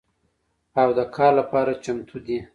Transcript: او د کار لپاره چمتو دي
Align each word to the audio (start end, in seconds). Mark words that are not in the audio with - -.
او 0.81 0.89
د 0.97 0.99
کار 1.15 1.31
لپاره 1.39 1.71
چمتو 1.83 2.17
دي 2.25 2.37